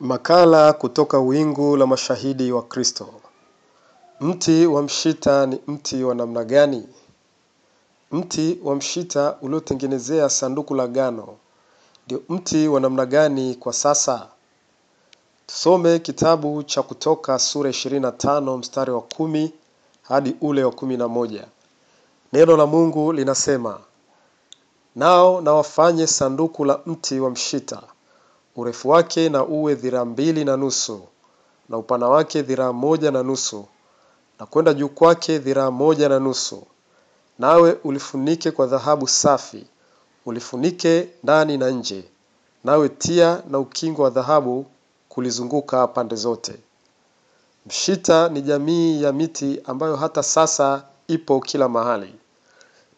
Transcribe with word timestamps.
Makala 0.00 0.72
kutoka 0.72 1.18
wingu 1.18 1.76
la 1.76 1.86
mashahidi 1.86 2.52
wa 2.52 2.62
Kristo. 2.62 3.08
Mti 4.20 4.66
wa 4.66 4.82
mshita 4.82 5.46
ni 5.46 5.60
mti 5.66 6.04
wa 6.04 6.14
namna 6.14 6.44
gani? 6.44 6.88
Mti 8.12 8.58
wa 8.64 8.74
mshita 8.76 9.36
uliotengenezea 9.42 10.28
sanduku 10.28 10.74
la 10.74 10.82
agano 10.82 11.28
ndio 12.06 12.22
mti 12.28 12.68
wa 12.68 12.80
namna 12.80 13.06
gani 13.06 13.54
kwa 13.54 13.72
sasa? 13.72 14.26
Tusome 15.46 15.98
kitabu 15.98 16.62
cha 16.62 16.82
Kutoka 16.82 17.38
sura 17.38 17.70
25 17.70 18.56
mstari 18.58 18.90
wa 18.90 19.00
kumi 19.00 19.52
hadi 20.02 20.36
ule 20.40 20.64
wa 20.64 20.70
kumi 20.72 20.96
na 20.96 21.08
moja. 21.08 21.44
Neno 22.32 22.56
la 22.56 22.66
Mungu 22.66 23.12
linasema, 23.12 23.80
nao 24.96 25.40
na 25.40 25.52
wafanye 25.52 26.06
sanduku 26.06 26.64
la 26.64 26.80
mti 26.86 27.20
wa 27.20 27.30
mshita 27.30 27.82
urefu 28.58 28.88
wake 28.88 29.28
na 29.28 29.44
uwe 29.44 29.74
dhiraa 29.74 30.04
mbili 30.04 30.44
na 30.44 30.56
nusu 30.56 31.00
na 31.68 31.78
upana 31.78 32.08
wake 32.08 32.42
dhiraa 32.42 32.72
moja 32.72 33.10
na 33.10 33.22
nusu 33.22 33.64
na 34.40 34.46
kwenda 34.46 34.74
juu 34.74 34.88
kwake 34.88 35.38
dhiraa 35.38 35.70
moja 35.70 36.08
na 36.08 36.18
nusu. 36.18 36.66
Nawe 37.38 37.78
ulifunike 37.84 38.50
kwa 38.50 38.66
dhahabu 38.66 39.08
safi 39.08 39.66
ulifunike 40.26 41.08
ndani 41.22 41.56
na 41.58 41.70
nje 41.70 42.04
nawe 42.64 42.88
tia 42.88 43.42
na 43.50 43.58
ukingo 43.58 44.02
wa 44.02 44.10
dhahabu 44.10 44.66
kulizunguka 45.08 45.86
pande 45.86 46.16
zote. 46.16 46.54
Mshita 47.66 48.28
ni 48.28 48.42
jamii 48.42 49.02
ya 49.02 49.12
miti 49.12 49.60
ambayo 49.64 49.96
hata 49.96 50.22
sasa 50.22 50.82
ipo 51.08 51.40
kila 51.40 51.68
mahali 51.68 52.14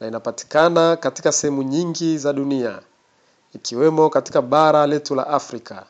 na 0.00 0.06
inapatikana 0.06 0.96
katika 0.96 1.32
sehemu 1.32 1.62
nyingi 1.62 2.18
za 2.18 2.32
dunia 2.32 2.82
ikiwemo 3.54 4.10
katika 4.10 4.42
bara 4.42 4.86
letu 4.86 5.14
la 5.14 5.26
Afrika 5.26 5.86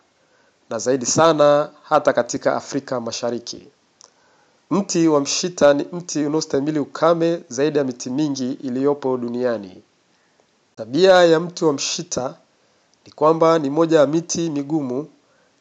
na 0.71 0.79
zaidi 0.79 1.07
sana 1.07 1.71
hata 1.83 2.13
katika 2.13 2.57
Afrika 2.57 3.01
Mashariki. 3.01 3.69
Mti 4.71 5.09
wa 5.09 5.21
mshita 5.21 5.75
ni 5.75 5.87
mti 5.93 6.25
unaostahimili 6.27 6.79
ukame 6.79 7.43
zaidi 7.49 7.79
ya 7.79 7.85
miti 7.85 8.11
mingi 8.11 8.53
iliyopo 8.53 9.17
duniani. 9.17 9.83
Tabia 10.77 11.25
ya 11.25 11.41
mti 11.41 11.65
wa 11.65 11.73
mshita 11.73 12.35
ni 13.07 13.13
kwamba 13.13 13.59
ni 13.59 13.71
moja 13.71 13.99
ya 14.01 14.07
miti 14.07 14.51
migumu 14.51 15.09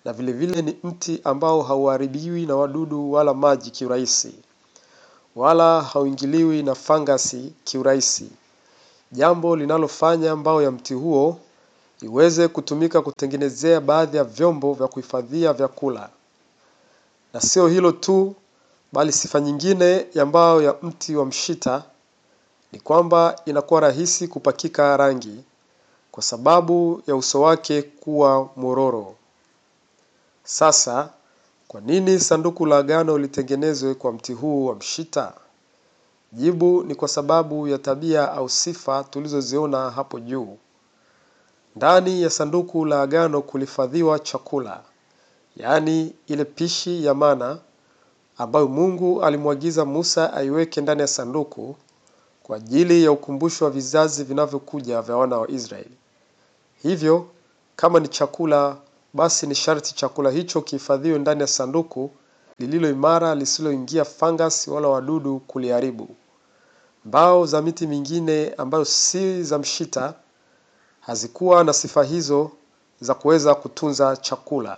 na 0.06 0.14
vilevile 0.14 0.54
vile 0.54 0.72
ni 0.72 0.78
mti 0.84 1.22
ambao 1.23 1.61
hauharibiwi 1.61 2.45
na 2.45 2.56
wadudu 2.56 3.11
wala 3.11 3.34
maji 3.34 3.72
kiurahisi, 3.72 4.36
wala 5.36 5.82
hauingiliwi 5.82 6.64
na 6.64 6.76
fangasi 6.76 7.54
kiurahisi, 7.64 8.30
jambo 9.11 9.56
linalofanya 9.56 10.36
mbao 10.36 10.61
ya 10.61 10.72
mti 10.72 10.94
huo 10.94 11.39
iweze 12.02 12.48
kutumika 12.48 13.02
kutengenezea 13.02 13.81
baadhi 13.81 14.17
ya 14.17 14.23
vyombo 14.23 14.73
vya 14.73 14.88
kuhifadhia 14.88 15.53
vyakula. 15.53 16.09
Na 17.34 17.42
sio 17.42 17.67
hilo 17.67 17.92
tu, 17.92 18.36
bali 18.94 19.12
sifa 19.12 19.39
nyingine 19.39 20.06
ya 20.14 20.26
mbao 20.26 20.62
ya 20.62 20.76
mti 20.81 21.16
wa 21.16 21.26
mshita 21.26 21.84
ni 22.72 22.80
kwamba 22.80 23.39
inakuwa 23.45 23.80
rahisi 23.81 24.28
kupakika 24.28 24.98
rangi 24.98 25.44
kwa 26.12 26.23
sababu 26.23 27.02
ya 27.08 27.16
uso 27.16 27.42
wake 27.42 27.81
kuwa 27.81 28.50
mororo. 28.56 29.16
Sasa, 30.44 31.09
kwa 31.67 31.82
nini 31.82 32.20
sanduku 32.20 32.66
la 32.66 32.78
agano 32.78 33.17
litengenezwe 33.17 33.94
kwa 33.95 34.11
mti 34.14 34.34
huu 34.34 34.66
wa 34.66 34.76
mshita? 34.76 35.34
Jibu 36.34 36.84
ni 36.84 36.95
kwa 36.95 37.08
sababu 37.08 37.67
ya 37.67 37.78
tabia 37.78 38.32
au 38.32 38.50
sifa 38.50 39.04
tulizoziona 39.04 39.89
hapo 39.92 40.20
juu. 40.20 40.58
Ndani 41.78 42.22
ya 42.22 42.30
sanduku 42.30 42.86
la 42.86 43.02
agano 43.02 43.42
kulihifadhiwa 43.42 44.20
chakula, 44.20 44.81
yaani 45.58 46.14
ile 46.28 46.45
pishi 46.45 47.06
ya 47.06 47.14
mana 47.14 47.58
ambayo 48.38 48.67
Mungu 48.67 49.23
alimwagiza 49.23 49.86
Musa 49.86 50.33
aiweke 50.33 50.81
ndani 50.81 51.02
ya 51.02 51.08
sanduku 51.08 51.75
kwa 52.44 52.58
ajili 52.58 53.04
ya 53.04 53.11
ukumbusho 53.11 53.66
wa 53.66 53.71
vizazi 53.71 54.23
vinavyokuja 54.23 55.02
vya 55.02 55.16
wana 55.17 55.37
wa 55.37 55.52
Israeli. 55.52 55.98
Hivyo, 56.83 57.27
kama 57.76 57.99
ni 57.99 58.08
chakula, 58.08 58.77
basi 59.14 59.48
ni 59.48 59.55
sharti 59.55 59.95
chakula 59.95 60.32
hicho 60.32 60.61
kihifadhiwe 60.61 61.20
ndani 61.20 61.42
ya 61.42 61.48
sanduku 61.48 62.11
lililo 62.60 62.89
imara 62.89 63.36
lisiloingia 63.36 64.05
fangasi 64.05 64.70
wala 64.70 64.87
wadudu 64.87 65.39
kuliharibu. 65.39 66.10
Mbao 67.05 67.45
za 67.45 67.61
miti 67.61 67.87
mingine 67.87 68.54
ambayo 68.58 68.86
si 68.86 69.43
za 69.43 69.60
mshita 69.60 70.14
hazikuwa 71.08 71.64
na 71.64 71.73
sifa 71.73 72.04
hizo 72.04 72.52
za 73.02 73.14
kuweza 73.14 73.56
kutunza 73.56 74.18
chakula. 74.18 74.78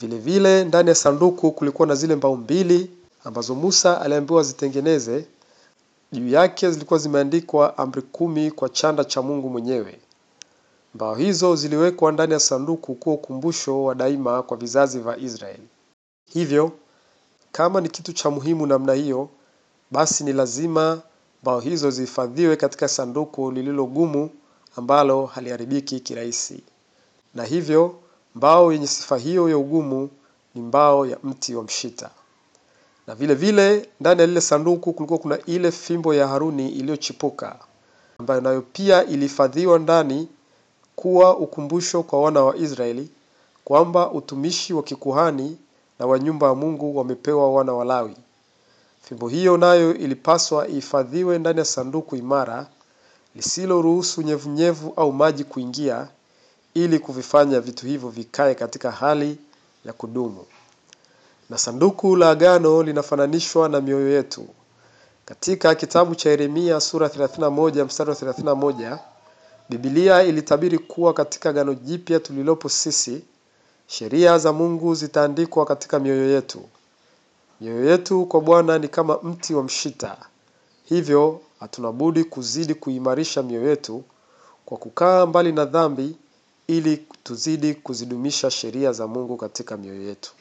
Vile 0.00 0.18
vile 0.18 0.64
ndani 0.64 0.88
ya 0.88 0.94
sanduku 0.94 1.52
kulikuwa 1.52 1.88
na 1.88 1.94
zile 1.94 2.16
mbao 2.16 2.36
mbili 2.36 2.90
ambazo 3.24 3.54
Musa 3.54 4.00
aliambiwa 4.00 4.42
zitengeneze. 4.42 5.24
Juu 6.12 6.28
yake 6.28 6.70
zilikuwa 6.70 6.98
zimeandikwa 6.98 7.78
amri 7.78 8.02
kumi 8.02 8.50
kwa 8.50 8.68
chanda 8.68 9.04
cha 9.04 9.22
Mungu 9.22 9.48
mwenyewe. 9.50 9.98
Mbao 10.94 11.14
hizo 11.14 11.56
ziliwekwa 11.56 12.12
ndani 12.12 12.32
ya 12.32 12.40
sanduku 12.40 12.94
kuwa 12.94 13.14
ukumbusho 13.14 13.84
wa 13.84 13.94
daima 13.94 14.42
kwa 14.42 14.56
vizazi 14.56 14.98
vya 14.98 15.16
Israeli. 15.18 15.68
Hivyo, 16.32 16.72
kama 17.52 17.80
ni 17.80 17.88
kitu 17.88 18.12
cha 18.12 18.30
muhimu 18.30 18.66
namna 18.66 18.92
hiyo, 18.92 19.28
basi 19.90 20.24
ni 20.24 20.32
lazima 20.32 21.00
mbao 21.42 21.60
hizo 21.60 21.90
zihifadhiwe 21.90 22.56
katika 22.56 22.88
sanduku 22.88 23.50
lililo 23.50 23.86
gumu 23.86 24.30
ambalo 24.76 25.26
haliharibiki 25.26 26.00
kirahisi. 26.00 26.62
Na 27.34 27.44
hivyo, 27.44 27.94
mbao 28.34 28.72
yenye 28.72 28.86
sifa 28.86 29.16
hiyo 29.18 29.48
ya 29.48 29.58
ugumu 29.58 30.10
ni 30.54 30.62
mbao 30.62 31.06
ya 31.06 31.18
mti 31.24 31.54
wa 31.54 31.62
mshita. 31.62 32.10
Na 33.06 33.14
vile 33.14 33.34
vile, 33.34 33.88
ndani 34.00 34.20
ya 34.20 34.26
lile 34.26 34.40
sanduku 34.40 34.92
kulikuwa 34.92 35.18
kuna 35.18 35.38
ile 35.46 35.70
fimbo 35.72 36.14
ya 36.14 36.28
Haruni 36.28 36.68
iliyochipuka, 36.68 37.56
ambayo 38.18 38.40
nayo 38.40 38.62
pia 38.72 39.04
ilihifadhiwa 39.04 39.78
ndani 39.78 40.28
kuwa 40.96 41.36
ukumbusho 41.36 42.02
kwa 42.02 42.20
wana 42.22 42.42
wa 42.44 42.56
Israeli 42.56 43.10
kwamba 43.64 44.10
utumishi 44.10 44.74
wa 44.74 44.82
kikuhani 44.82 45.56
na 45.98 46.06
wa 46.06 46.18
nyumba 46.18 46.46
ya 46.46 46.54
Mungu 46.54 46.96
wamepewa 46.98 47.52
wana 47.52 47.72
wa 47.72 47.84
Lawi. 47.84 48.16
Fimbo 49.02 49.28
hiyo 49.28 49.56
nayo 49.56 49.94
ilipaswa 49.94 50.68
ihifadhiwe 50.68 51.38
ndani 51.38 51.58
ya 51.58 51.64
sanduku 51.64 52.16
imara 52.16 52.66
lisiloruhusu 53.34 54.20
unyevunyevu 54.20 54.92
au 54.96 55.12
maji 55.12 55.44
kuingia 55.44 56.08
ili 56.74 56.98
kuvifanya 56.98 57.60
vitu 57.60 57.86
hivyo 57.86 58.08
vikae 58.08 58.54
katika 58.54 58.90
hali 58.90 59.38
ya 59.84 59.92
kudumu. 59.92 60.44
Na 61.50 61.58
sanduku 61.58 62.16
la 62.16 62.30
agano 62.30 62.82
linafananishwa 62.82 63.68
na 63.68 63.80
mioyo 63.80 64.08
yetu. 64.12 64.46
Katika 65.24 65.74
kitabu 65.74 66.14
cha 66.14 66.30
Yeremia 66.30 66.80
sura 66.80 67.06
31 67.08 67.84
mstari 67.84 68.10
wa 68.10 68.16
31, 68.16 68.98
Biblia 69.68 70.22
ilitabiri 70.22 70.78
kuwa 70.78 71.14
katika 71.14 71.50
agano 71.50 71.74
jipya 71.74 72.20
tulilopo 72.20 72.68
sisi, 72.68 73.22
sheria 73.86 74.38
za 74.38 74.52
Mungu 74.52 74.94
zitaandikwa 74.94 75.64
katika 75.66 75.98
mioyo 75.98 76.30
yetu. 76.30 76.62
Mioyo 77.60 77.90
yetu 77.90 78.26
kwa 78.26 78.40
Bwana 78.40 78.78
ni 78.78 78.88
kama 78.88 79.18
mti 79.22 79.54
wa 79.54 79.62
mshita. 79.62 80.16
Hivyo 80.84 81.40
hatuna 81.62 81.92
budi 81.92 82.24
kuzidi 82.24 82.74
kuimarisha 82.74 83.42
mioyo 83.42 83.68
yetu 83.70 84.02
kwa 84.66 84.76
kukaa 84.78 85.26
mbali 85.26 85.52
na 85.52 85.64
dhambi 85.64 86.16
ili 86.66 86.96
tuzidi 87.22 87.74
kuzidumisha 87.74 88.50
sheria 88.50 88.92
za 88.92 89.06
Mungu 89.06 89.36
katika 89.36 89.76
mioyo 89.76 90.02
yetu. 90.02 90.32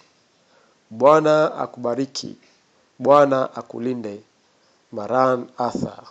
Bwana 0.90 1.56
akubariki. 1.56 2.36
Bwana 3.00 3.56
akulinde. 3.56 4.22
Maran 4.92 5.48
Arthur 5.58 6.04